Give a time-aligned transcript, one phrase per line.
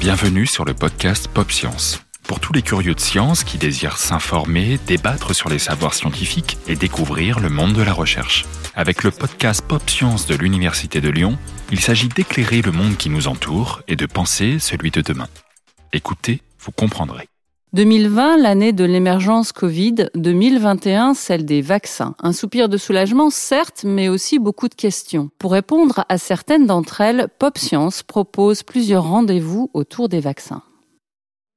[0.00, 2.02] Bienvenue sur le podcast Pop Science.
[2.24, 6.76] Pour tous les curieux de science qui désirent s'informer, débattre sur les savoirs scientifiques et
[6.76, 8.44] découvrir le monde de la recherche.
[8.74, 11.38] Avec le podcast Pop Science de l'Université de Lyon,
[11.70, 15.28] il s'agit d'éclairer le monde qui nous entoure et de penser celui de demain.
[15.92, 17.28] Écoutez, vous comprendrez.
[17.74, 22.14] 2020, l'année de l'émergence Covid, 2021, celle des vaccins.
[22.18, 25.28] Un soupir de soulagement, certes, mais aussi beaucoup de questions.
[25.38, 30.62] Pour répondre à certaines d'entre elles, Pop Science propose plusieurs rendez-vous autour des vaccins.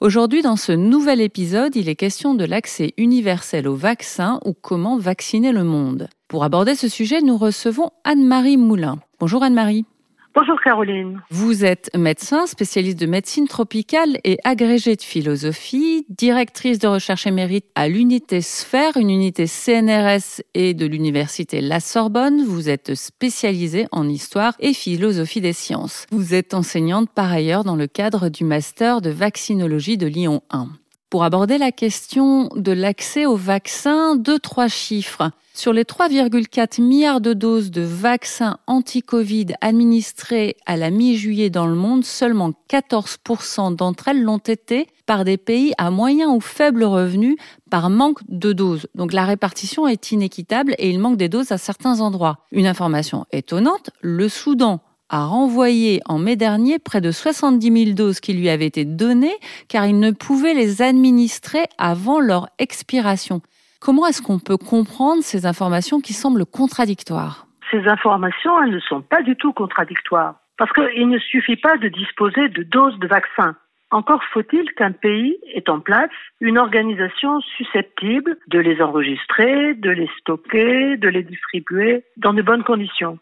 [0.01, 4.97] Aujourd'hui, dans ce nouvel épisode, il est question de l'accès universel aux vaccins ou comment
[4.97, 6.09] vacciner le monde.
[6.27, 8.99] Pour aborder ce sujet, nous recevons Anne-Marie Moulin.
[9.19, 9.85] Bonjour Anne-Marie.
[10.33, 11.21] Bonjour Caroline.
[11.29, 17.65] Vous êtes médecin, spécialiste de médecine tropicale et agrégée de philosophie, directrice de recherche émérite
[17.75, 22.45] à l'unité Sphère, une unité CNRS et de l'université La Sorbonne.
[22.45, 26.05] Vous êtes spécialisée en histoire et philosophie des sciences.
[26.11, 30.69] Vous êtes enseignante par ailleurs dans le cadre du master de vaccinologie de Lyon 1.
[31.09, 35.31] Pour aborder la question de l'accès aux vaccins, deux, trois chiffres.
[35.53, 41.75] Sur les 3,4 milliards de doses de vaccins anti-Covid administrées à la mi-juillet dans le
[41.75, 47.35] monde, seulement 14% d'entre elles l'ont été par des pays à moyen ou faible revenu
[47.69, 48.87] par manque de doses.
[48.95, 52.45] Donc la répartition est inéquitable et il manque des doses à certains endroits.
[52.53, 54.79] Une information étonnante, le Soudan
[55.09, 59.35] a renvoyé en mai dernier près de 70 000 doses qui lui avaient été données
[59.67, 63.41] car il ne pouvait les administrer avant leur expiration.
[63.81, 67.47] Comment est-ce qu'on peut comprendre ces informations qui semblent contradictoires?
[67.71, 71.87] Ces informations, elles ne sont pas du tout contradictoires parce qu'il ne suffit pas de
[71.87, 73.55] disposer de doses de vaccins.
[73.89, 80.09] Encore faut-il qu'un pays ait en place une organisation susceptible de les enregistrer, de les
[80.19, 83.17] stocker, de les distribuer dans de bonnes conditions.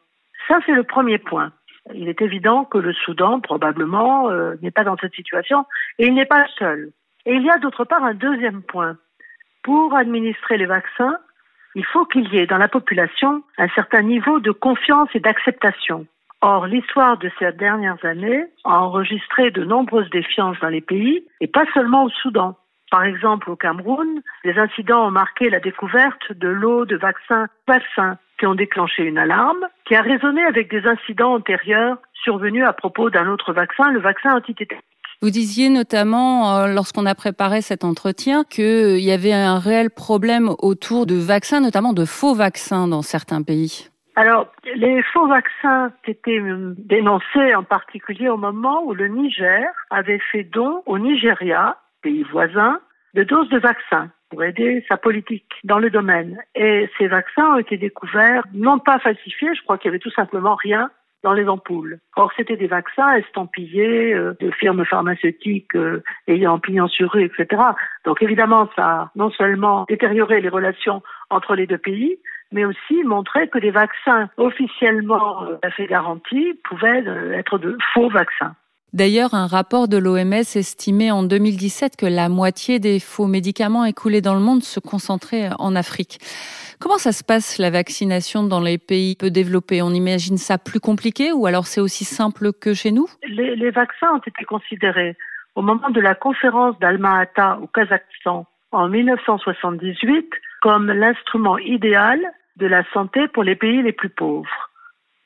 [0.50, 1.54] Ça, c'est le premier point.
[1.94, 5.66] Il est évident que le Soudan, probablement, euh, n'est pas dans cette situation
[6.00, 6.92] et il n'est pas seul.
[7.26, 8.98] Et il y a d'autre part un deuxième point.
[9.70, 11.16] Pour administrer les vaccins,
[11.76, 16.08] il faut qu'il y ait dans la population un certain niveau de confiance et d'acceptation.
[16.42, 21.46] Or, l'histoire de ces dernières années a enregistré de nombreuses défiances dans les pays, et
[21.46, 22.58] pas seulement au Soudan.
[22.90, 28.18] Par exemple, au Cameroun, des incidents ont marqué la découverte de lots de vaccins vaccins
[28.40, 33.12] qui ont déclenché une alarme, qui a résonné avec des incidents antérieurs survenus à propos
[33.12, 34.84] d'un autre vaccin, le vaccin antitétanique.
[35.22, 40.52] Vous disiez notamment, euh, lorsqu'on a préparé cet entretien, qu'il y avait un réel problème
[40.60, 43.90] autour de vaccins, notamment de faux vaccins dans certains pays.
[44.16, 46.42] Alors, les faux vaccins étaient
[46.78, 52.80] dénoncés en particulier au moment où le Niger avait fait don au Nigeria, pays voisin,
[53.14, 56.38] de doses de vaccins pour aider sa politique dans le domaine.
[56.56, 60.12] Et ces vaccins ont été découverts, non pas falsifiés, je crois qu'il y avait tout
[60.12, 60.90] simplement rien
[61.24, 62.00] dans les ampoules.
[62.16, 67.62] Or, c'était des vaccins estampillés euh, de firmes pharmaceutiques euh, ayant pignon sur rue, etc.
[68.06, 72.20] Donc, évidemment, ça a non seulement détérioré les relations entre les deux pays,
[72.52, 78.10] mais aussi montré que des vaccins officiellement euh, fait garantis pouvaient euh, être de faux
[78.10, 78.56] vaccins.
[78.92, 84.22] D'ailleurs, un rapport de l'OMS estimait en 2017 que la moitié des faux médicaments écoulés
[84.22, 86.18] dans le monde se concentraient en Afrique.
[86.80, 89.82] Comment ça se passe la vaccination dans les pays peu développés?
[89.82, 93.06] On imagine ça plus compliqué ou alors c'est aussi simple que chez nous?
[93.28, 95.16] Les, vaccins ont été considérés
[95.56, 102.20] au moment de la conférence d'Alma-Ata au Kazakhstan en 1978 comme l'instrument idéal
[102.56, 104.70] de la santé pour les pays les plus pauvres.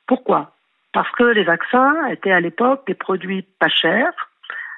[0.07, 0.52] Pourquoi?
[0.93, 4.13] Parce que les vaccins étaient à l'époque des produits pas chers,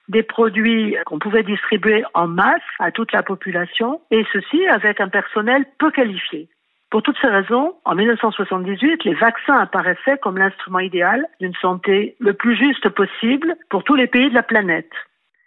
[0.08, 5.10] des produits qu'on pouvait distribuer en masse à toute la population, et ceci avec un
[5.10, 6.48] personnel peu qualifié.
[6.92, 12.34] Pour toutes ces raisons, en 1978, les vaccins apparaissaient comme l'instrument idéal d'une santé le
[12.34, 14.92] plus juste possible pour tous les pays de la planète.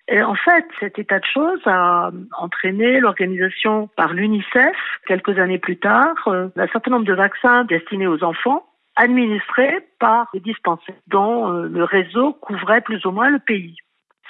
[0.08, 5.76] Et en fait, cet état de choses a entraîné l'organisation par l'UNICEF, quelques années plus
[5.76, 8.67] tard, euh, d'un certain nombre de vaccins destinés aux enfants
[8.98, 13.76] administrés par des dispensaires dont euh, le réseau couvrait plus ou moins le pays.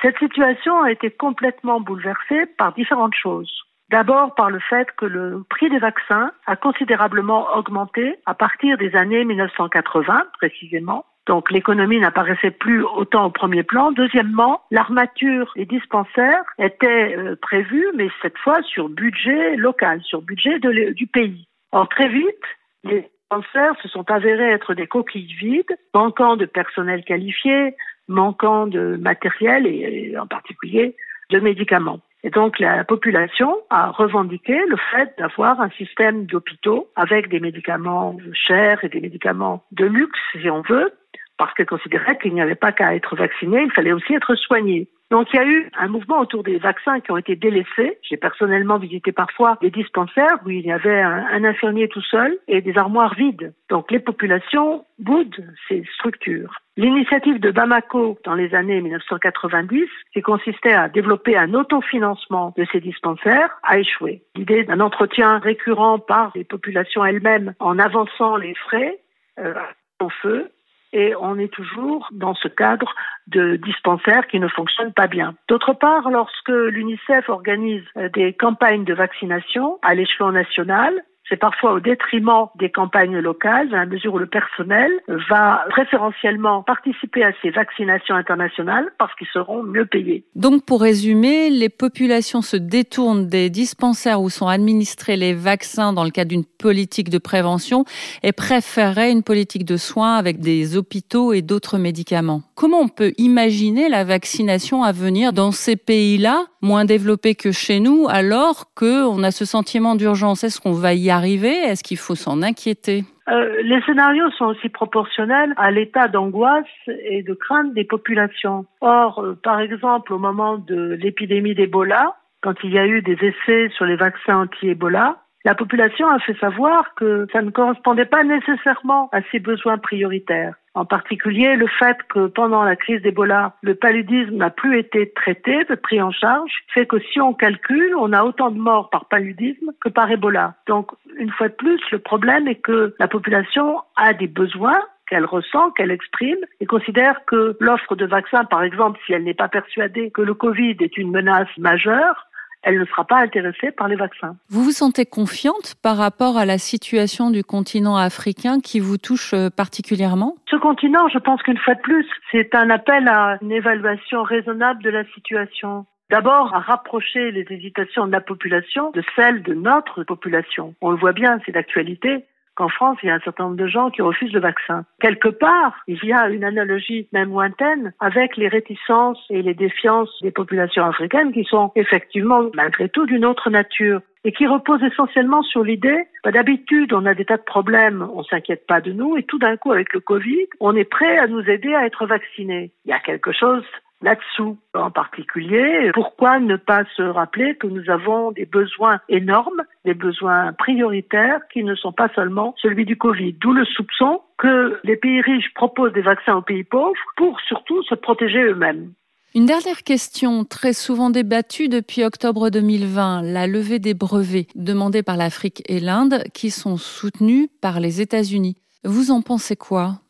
[0.03, 3.51] Cette situation a été complètement bouleversée par différentes choses.
[3.91, 8.95] D'abord par le fait que le prix des vaccins a considérablement augmenté à partir des
[8.95, 11.07] années 1980 précisément.
[11.27, 13.91] Donc l'économie n'apparaissait plus autant au premier plan.
[13.93, 20.59] Deuxièmement, l'armature des dispensaires était euh, prévue, mais cette fois sur budget local, sur budget
[20.59, 21.49] du pays.
[21.73, 22.45] Or très vite,
[22.85, 27.75] les cancers se sont avérés être des coquilles vides, manquant de personnel qualifié,
[28.09, 30.97] manquant de matériel et, en particulier
[31.31, 32.01] de médicaments.
[32.25, 38.17] Et donc la population a revendiqué le fait d'avoir un système d'hôpitaux avec des médicaments
[38.33, 40.93] chers et des médicaments de luxe, si on veut,
[41.37, 44.89] parce qu'elle considérait qu'il n'y avait pas qu'à être vacciné, il fallait aussi être soigné.
[45.11, 47.99] Donc il y a eu un mouvement autour des vaccins qui ont été délaissés.
[48.03, 52.61] J'ai personnellement visité parfois des dispensaires où il y avait un, infirmier tout seul et
[52.61, 53.55] des armoires vides.
[53.71, 56.53] Donc les populations boudent ces structures.
[56.77, 62.81] L'initiative de Bamako dans les années 1990, qui consistait à développer un autofinancement de ces
[62.81, 64.23] dispensaires, a échoué.
[64.37, 69.01] L'idée d'un entretien récurrent par les populations elles-mêmes en avançant les frais
[69.39, 69.55] euh,
[70.01, 70.51] au feu
[70.93, 72.95] et on est toujours dans ce cadre
[73.27, 75.35] de dispensaires qui ne fonctionnent pas bien.
[75.49, 80.95] D'autre part, lorsque l'UNICEF organise euh, des campagnes de vaccination à l'échelon national,
[81.29, 84.91] c'est parfois au détriment des campagnes locales, à mesure où le personnel
[85.29, 90.25] va préférentiellement participer à ces vaccinations internationales parce qu'ils seront mieux payés.
[90.35, 96.05] Donc, pour résumer, les populations se détournent des dispensaires où sont administrés les vaccins dans
[96.05, 97.85] le cadre d'une politique de prévention
[98.23, 102.43] et préféreraient une politique de soins avec des hôpitaux et d'autres médicaments.
[102.59, 107.79] Comment on peut imaginer la vaccination à venir dans ces pays-là, moins développés que chez
[107.79, 110.43] nous, alors qu'on a ce sentiment d'urgence?
[110.43, 111.53] Est-ce qu'on va y arriver?
[111.53, 113.05] Est-ce qu'il faut s'en inquiéter?
[113.29, 118.67] Euh, les scénarios sont aussi proportionnels à l'état d'angoisse et de crainte des populations.
[118.81, 123.19] Or, euh, par exemple, au moment de l'épidémie d'Ebola, quand il y a eu des
[123.23, 128.25] essais sur les vaccins anti-Ebola, la population a fait savoir que ça ne correspondait pas
[128.25, 130.55] nécessairement à ses besoins prioritaires.
[130.75, 135.65] En particulier, le fait que pendant la crise d'Ebola, le paludisme n'a plus été traité,
[135.83, 139.73] pris en charge, fait que si on calcule, on a autant de morts par paludisme
[139.81, 140.55] que par Ebola.
[140.67, 145.25] Donc, une fois de plus, le problème est que la population a des besoins qu'elle
[145.25, 149.49] ressent, qu'elle exprime, et considère que l'offre de vaccins, par exemple, si elle n'est pas
[149.49, 152.28] persuadée que le Covid est une menace majeure,
[152.63, 154.37] elle ne sera pas intéressée par les vaccins.
[154.49, 159.33] Vous vous sentez confiante par rapport à la situation du continent africain qui vous touche
[159.35, 160.37] euh, particulièrement?
[160.51, 164.83] Ce continent, je pense qu'une fois de plus, c'est un appel à une évaluation raisonnable
[164.83, 165.87] de la situation.
[166.11, 170.75] D'abord, à rapprocher les hésitations de la population de celles de notre population.
[170.81, 172.25] On le voit bien, c'est d'actualité
[172.59, 174.85] qu'en France, il y a un certain nombre de gens qui refusent le vaccin.
[175.01, 180.11] Quelque part, il y a une analogie même lointaine avec les réticences et les défiances
[180.23, 185.43] des populations africaines qui sont effectivement, malgré tout, d'une autre nature et qui reposent essentiellement
[185.43, 189.17] sur l'idée, bah, d'habitude, on a des tas de problèmes, on s'inquiète pas de nous,
[189.17, 192.07] et tout d'un coup, avec le Covid, on est prêt à nous aider à être
[192.07, 192.73] vaccinés.
[192.85, 193.65] Il y a quelque chose
[194.03, 194.57] là-dessous.
[194.75, 200.53] En particulier, pourquoi ne pas se rappeler que nous avons des besoins énormes, des besoins
[200.53, 203.35] prioritaires qui ne sont pas seulement celui du Covid?
[203.35, 207.83] D'où le soupçon que les pays riches proposent des vaccins aux pays pauvres pour surtout
[207.83, 208.93] se protéger eux-mêmes.
[209.35, 215.17] Une dernière question très souvent débattue depuis octobre 2020, la levée des brevets demandés par
[215.17, 218.57] l'Afrique et l'Inde qui sont soutenus par les États-Unis.
[218.85, 220.01] Vous en pensez quoi?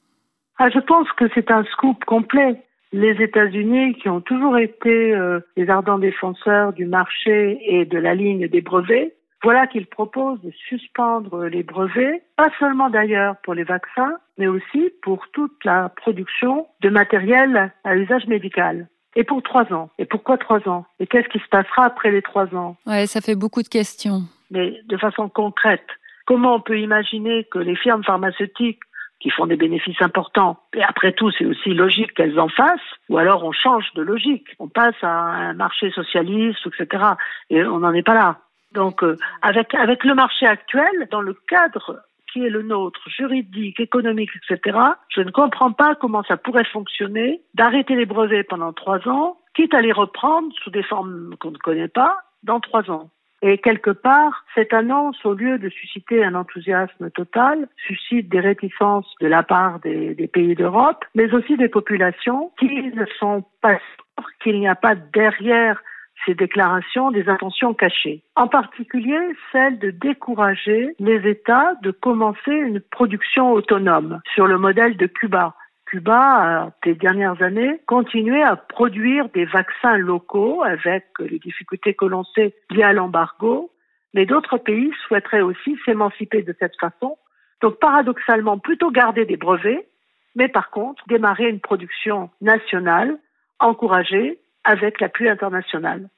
[0.59, 2.63] Ah, Je pense que c'est un scoop complet
[2.93, 8.15] les États-Unis, qui ont toujours été euh, les ardents défenseurs du marché et de la
[8.15, 13.63] ligne des brevets, voilà qu'ils proposent de suspendre les brevets, pas seulement d'ailleurs pour les
[13.63, 18.89] vaccins, mais aussi pour toute la production de matériel à usage médical.
[19.15, 19.91] Et pour trois ans.
[19.99, 20.85] Et pourquoi trois ans?
[21.01, 22.77] Et qu'est-ce qui se passera après les trois ans?
[22.87, 24.23] Ouais, ça fait beaucoup de questions.
[24.51, 25.87] Mais de façon concrète,
[26.27, 28.81] comment on peut imaginer que les firmes pharmaceutiques
[29.21, 30.59] qui font des bénéfices importants.
[30.75, 34.49] Et après tout, c'est aussi logique qu'elles en fassent, ou alors on change de logique.
[34.59, 37.05] On passe à un marché socialiste, etc.
[37.51, 38.39] Et on n'en est pas là.
[38.73, 42.03] Donc, euh, avec, avec le marché actuel, dans le cadre
[42.33, 44.79] qui est le nôtre, juridique, économique, etc.,
[45.09, 49.75] je ne comprends pas comment ça pourrait fonctionner d'arrêter les brevets pendant trois ans, quitte
[49.75, 53.11] à les reprendre sous des formes qu'on ne connaît pas dans trois ans.
[53.41, 59.15] Et quelque part, cette annonce, au lieu de susciter un enthousiasme total, suscite des réticences
[59.21, 64.29] de la part des, pays d'Europe, mais aussi des populations qui ne sont pas sûres
[64.43, 65.81] qu'il n'y a pas derrière
[66.27, 68.23] ces déclarations des intentions cachées.
[68.35, 69.21] En particulier,
[69.53, 75.55] celle de décourager les États de commencer une production autonome sur le modèle de Cuba.
[75.89, 82.25] Cuba ces dernières années, continué à produire des vaccins locaux avec les difficultés que l'on
[82.25, 83.71] sait liées à l'embargo,
[84.13, 87.17] mais d'autres pays souhaiteraient aussi s'émanciper de cette façon.
[87.63, 89.89] Donc paradoxalement, plutôt garder des brevets,
[90.35, 93.19] mais par contre démarrer une production nationale
[93.59, 96.09] encouragée avec l'appui international.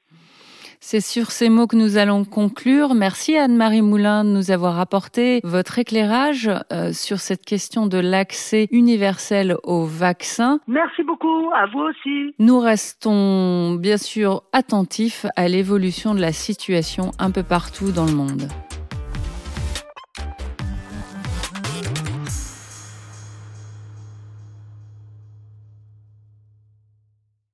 [0.83, 2.95] C'est sur ces mots que nous allons conclure.
[2.95, 8.67] Merci Anne-Marie Moulin de nous avoir apporté votre éclairage euh, sur cette question de l'accès
[8.71, 10.59] universel aux vaccins.
[10.67, 12.35] Merci beaucoup, à vous aussi.
[12.39, 18.15] Nous restons bien sûr attentifs à l'évolution de la situation un peu partout dans le
[18.15, 18.49] monde.